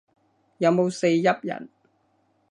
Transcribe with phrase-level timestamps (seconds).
[0.57, 1.69] 有冇四邑人